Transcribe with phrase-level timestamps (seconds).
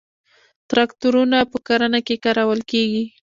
[0.69, 3.03] تراکتورونه په کرنه کې کارول کیږي